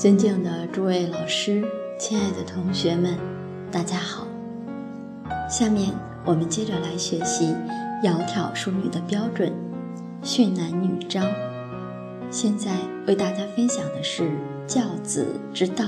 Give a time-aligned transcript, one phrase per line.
[0.00, 1.62] 尊敬的诸位老师，
[1.98, 3.18] 亲爱的同学们，
[3.70, 4.26] 大家好。
[5.46, 5.90] 下面
[6.24, 7.54] 我们接着来学习
[8.02, 9.52] “窈窕淑女”的标准，
[10.22, 11.22] 训男女章。
[12.30, 12.70] 现在
[13.06, 14.30] 为大家分享的是
[14.66, 15.84] 教子之道。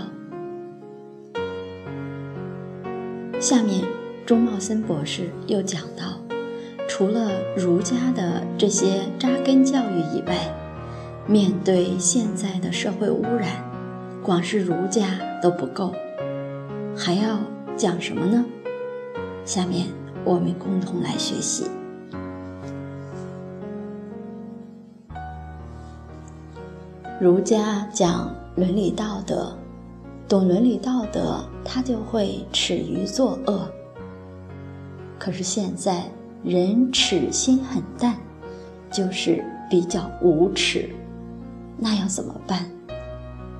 [3.40, 3.82] 下面
[4.26, 6.20] 钟茂森博士又讲到，
[6.86, 10.36] 除了儒家的这些扎根教育以外，
[11.26, 13.71] 面对现在的社会污染。
[14.22, 15.92] 光是儒家都不够，
[16.96, 17.40] 还要
[17.76, 18.44] 讲什么呢？
[19.44, 19.88] 下面
[20.24, 21.68] 我们共同来学习。
[27.20, 29.56] 儒家讲伦理道德，
[30.28, 33.68] 懂伦理道德，他就会耻于作恶。
[35.18, 36.04] 可是现在
[36.44, 38.14] 人耻心很淡，
[38.88, 40.88] 就是比较无耻，
[41.76, 42.64] 那要怎么办？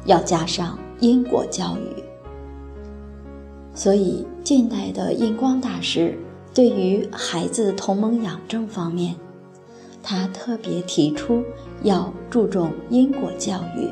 [0.05, 2.03] 要加上因果教育，
[3.75, 6.19] 所以近代的印光大师
[6.53, 9.15] 对于孩子同盟养正方面，
[10.03, 11.45] 他特别提出
[11.83, 13.89] 要注重因果教育。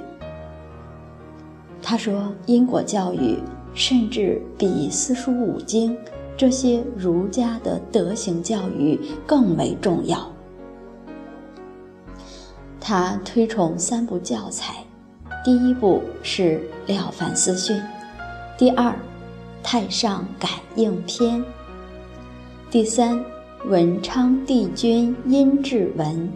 [1.81, 3.39] 他说，因果教育
[3.73, 5.97] 甚至比四书五经
[6.37, 10.31] 这些儒家的德行教育更为重要。
[12.81, 14.85] 他推崇三部教材。
[15.43, 16.61] 第一步是
[16.93, 17.75] 《了凡四训》，
[18.59, 18.91] 第二
[19.63, 21.41] 《太上感应篇》，
[22.71, 23.19] 第三
[23.65, 26.31] 《文昌帝君阴骘文》。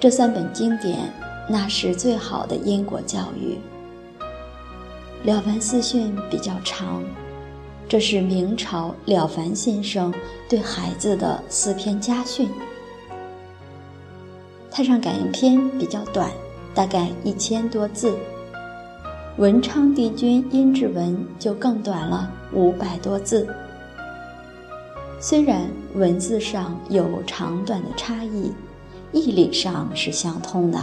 [0.00, 1.12] 这三本经典，
[1.46, 3.58] 那是最好的因果教育。
[5.26, 7.04] 《了凡四训》比较长，
[7.86, 10.10] 这是明朝了凡先生
[10.48, 12.48] 对孩子的四篇家训。
[14.70, 16.30] 《太上感应篇》比较短。
[16.76, 18.14] 大概一千多字，
[19.38, 23.48] 文昌帝君阴骘文就更短了，五百多字。
[25.18, 25.62] 虽然
[25.94, 28.52] 文字上有长短的差异，
[29.10, 30.78] 义理上是相通的。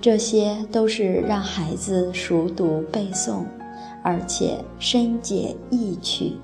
[0.00, 3.42] 这些都是让孩子熟读背诵，
[4.04, 6.34] 而且深解意趣，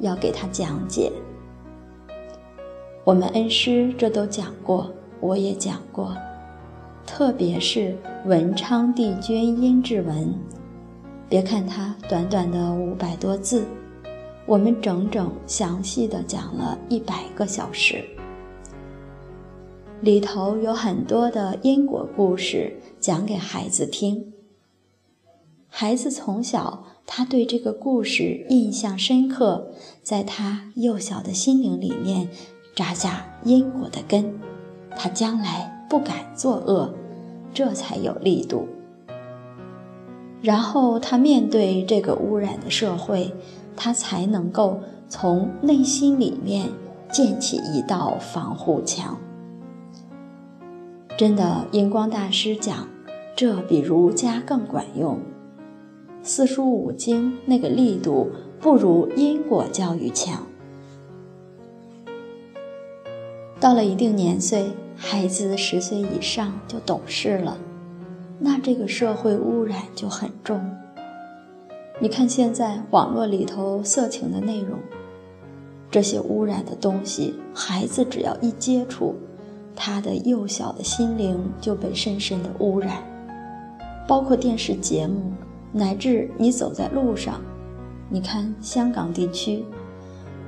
[0.00, 1.12] 要给他讲解。
[3.04, 4.90] 我们恩师这都讲过，
[5.20, 6.16] 我也讲过。
[7.06, 10.34] 特别是文昌帝君阴骘文，
[11.28, 13.64] 别看它短短的五百多字，
[14.46, 18.02] 我们整整详细的讲了一百个小时，
[20.00, 24.32] 里头有很多的因果故事讲给孩子听。
[25.68, 32.28] 孩子从小他对这个故事印象深刻，在他幼小的心灵里面
[32.74, 34.38] 扎下因果的根，
[34.96, 35.71] 他将来。
[35.92, 36.88] 不敢作恶，
[37.52, 38.66] 这才有力度。
[40.40, 43.30] 然后他面对这个污染的社会，
[43.76, 46.70] 他才能够从内心里面
[47.10, 49.18] 建起一道防护墙。
[51.18, 52.88] 真的，荧光大师讲，
[53.36, 55.18] 这比儒家更管用。
[56.22, 60.46] 四书五经那个力度不如因果教育强。
[63.60, 64.70] 到了一定年岁。
[64.96, 67.58] 孩子十岁以上就懂事了，
[68.38, 70.60] 那这个社会污染就很重。
[72.00, 74.78] 你看现在网络里头色情的内容，
[75.90, 79.14] 这些污染的东西，孩子只要一接触，
[79.76, 83.02] 他的幼小的心灵就被深深的污染。
[84.08, 85.32] 包括电视节目，
[85.72, 87.40] 乃至你走在路上，
[88.08, 89.64] 你看香港地区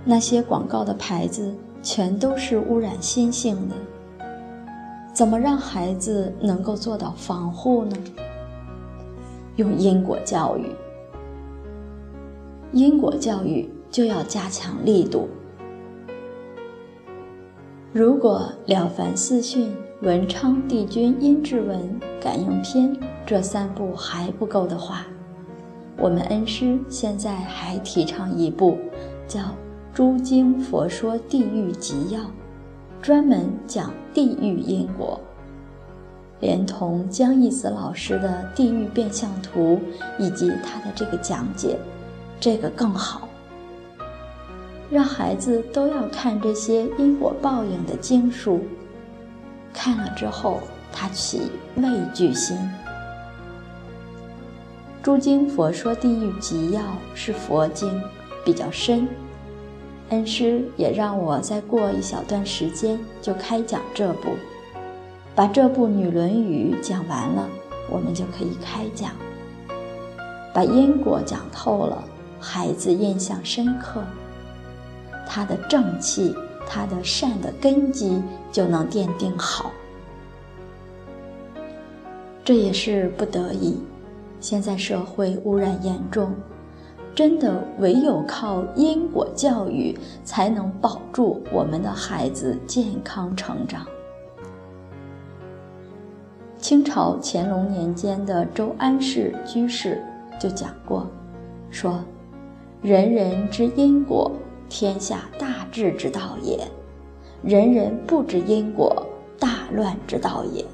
[0.05, 3.75] 那些广告的牌子，全都是污染心性的。
[5.15, 7.97] 怎么让孩子能够做到防护呢？
[9.55, 10.67] 用因果教育，
[12.73, 15.29] 因果教育就要加强力度。
[17.93, 19.69] 如果《了凡四训》
[20.05, 21.79] 《文昌帝君阴骘文》
[22.23, 22.93] 《感应篇》
[23.25, 25.07] 这三部还不够的话，
[25.97, 28.77] 我们恩师现在还提倡一部，
[29.29, 29.41] 叫
[29.93, 32.21] 《诸经佛说地狱集要》。
[33.05, 35.21] 专门讲地狱因果，
[36.41, 39.79] 连同江一子老师的地狱变相图
[40.19, 41.77] 以及他的这个讲解，
[42.41, 43.29] 这个更好。
[44.91, 48.65] 让孩子都要看这些因果报应的经书，
[49.75, 50.61] 看了之后
[50.91, 51.43] 他起
[51.77, 51.85] 畏
[52.15, 52.57] 惧心。
[55.03, 56.81] 诸经佛说地狱极要
[57.15, 58.03] 是佛经，
[58.47, 59.07] 比较深。
[60.11, 64.31] 恩师也让我再过一小段时间就开讲这部，
[65.35, 67.49] 把这部《女论语》讲完了，
[67.91, 69.11] 我们就可以开讲。
[70.53, 72.05] 把因果讲透了，
[72.39, 74.05] 孩子印象深刻，
[75.27, 76.35] 他的正气、
[76.69, 78.23] 他的善的根基
[78.53, 79.73] 就能奠定好。
[82.45, 83.81] 这也是不得已。
[84.39, 86.35] 现在社会污染严重，
[87.15, 93.87] 真的唯有靠因果教育才能保住我们的孩子健康成长。
[96.59, 100.03] 清朝乾隆年间的周安世居士
[100.41, 101.07] 就讲过，
[101.71, 102.03] 说
[102.83, 104.33] ：“人人知因果，
[104.69, 106.59] 天下大治之道也；
[107.43, 109.07] 人人不知因果，
[109.39, 110.65] 大乱之道也。”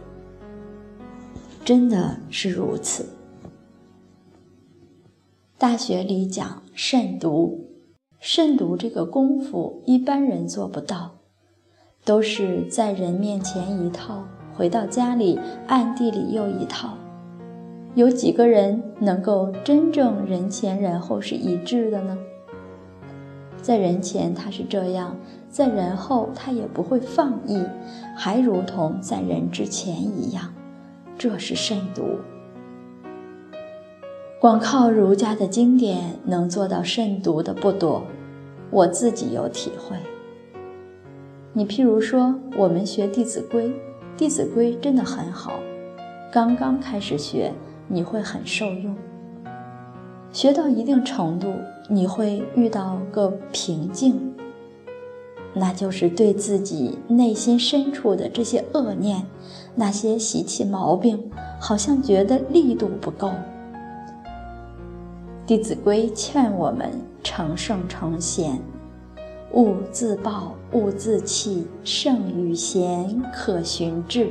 [1.65, 3.05] 真的是如此。
[5.61, 7.67] 大学里讲慎独，
[8.19, 11.17] 慎独这个功夫一般人做不到，
[12.03, 14.25] 都是在人面前一套，
[14.55, 16.97] 回到家里暗地里又一套。
[17.95, 22.17] 有几个人能够真正人前人后是一致的呢？
[23.61, 25.15] 在人前他是这样，
[25.51, 27.63] 在人后他也不会放逸，
[28.17, 30.55] 还如同在人之前一样，
[31.19, 32.17] 这是慎独。
[34.41, 38.03] 光靠儒家的经典能做到慎独的不多，
[38.71, 39.99] 我自己有体会。
[41.53, 43.67] 你譬如说，我们学《弟子规》，
[44.17, 45.53] 《弟子规》真的很好，
[46.33, 47.53] 刚刚开始学
[47.87, 48.97] 你会很受用，
[50.33, 51.53] 学到一定程度
[51.91, 54.19] 你会遇到个瓶颈，
[55.53, 59.27] 那就是对自己内心深处的这些恶念、
[59.75, 63.29] 那些习气毛病，好像觉得力度不够。
[65.51, 66.89] 《弟子规》劝我们
[67.25, 68.57] 成圣成贤，
[69.51, 74.31] 勿自暴，勿自弃，圣与贤，可循志。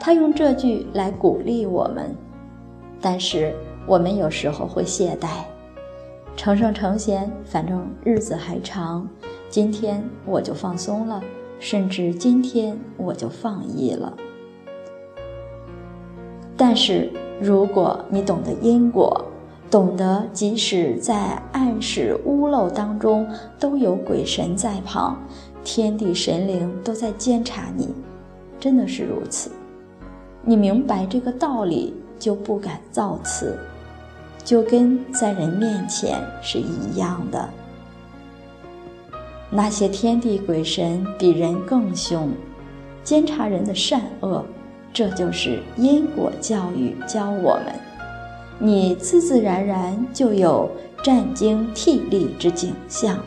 [0.00, 2.12] 他用这句来鼓励我们，
[3.00, 3.54] 但是
[3.86, 5.44] 我们有时候会懈怠。
[6.36, 9.08] 成圣成贤，反正日子还长，
[9.48, 11.22] 今天我就放松了，
[11.60, 14.12] 甚至今天我就放逸了。
[16.56, 17.08] 但是
[17.40, 19.26] 如果你懂得因果，
[19.70, 23.24] 懂得，即使在暗室屋漏当中，
[23.56, 25.16] 都有鬼神在旁，
[25.62, 27.94] 天地神灵都在监察你，
[28.58, 29.48] 真的是如此。
[30.42, 33.56] 你明白这个道理，就不敢造次，
[34.42, 37.48] 就跟在人面前是一样的。
[39.50, 42.30] 那些天地鬼神比人更凶，
[43.04, 44.44] 监察人的善恶，
[44.92, 47.89] 这就是因果教育教我们。
[48.62, 50.70] 你自自然然就有
[51.02, 53.18] 战惊涕厉之景象，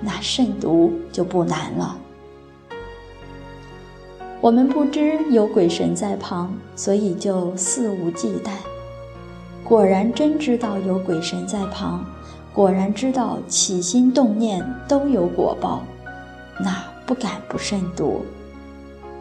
[0.00, 1.98] 那慎独就不难了。
[4.40, 8.52] 我们不知有鬼神在旁，所以就肆无忌惮。
[9.62, 12.02] 果然真知道有鬼神在旁，
[12.54, 15.82] 果然知道起心动念都有果报，
[16.58, 18.24] 那不敢不慎独。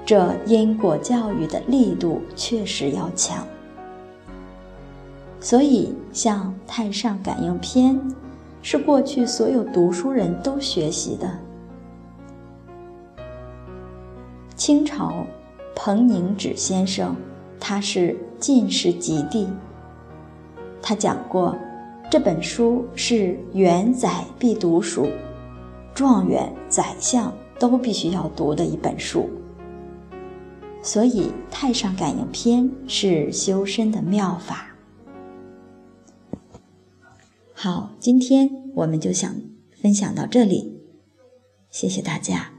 [0.05, 3.45] 这因果教育的力度确实要强。
[5.41, 7.95] 所以，像《太上感应篇》，
[8.61, 11.31] 是过去所有读书人都学习的。
[14.55, 15.25] 清朝
[15.73, 17.15] 彭宁止先生，
[17.57, 19.47] 他是进士及第。
[20.81, 21.55] 他讲过，
[22.11, 25.07] 这本书是元宰必读书，
[25.93, 29.29] 状元、宰相都必须要读的一本书。
[30.81, 34.65] 所以，《太上感应篇》是修身的妙法。
[37.61, 39.35] 好，今天我们就想
[39.81, 40.79] 分享到这里，
[41.69, 42.58] 谢谢大家。